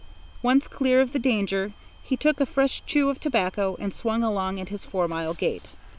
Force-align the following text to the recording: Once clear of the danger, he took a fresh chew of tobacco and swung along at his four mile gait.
Once 0.41 0.67
clear 0.67 0.99
of 0.99 1.13
the 1.13 1.19
danger, 1.19 1.73
he 2.01 2.17
took 2.17 2.39
a 2.39 2.45
fresh 2.47 2.81
chew 2.87 3.11
of 3.11 3.19
tobacco 3.19 3.75
and 3.79 3.93
swung 3.93 4.23
along 4.23 4.59
at 4.59 4.69
his 4.69 4.83
four 4.83 5.07
mile 5.07 5.35
gait. 5.35 5.73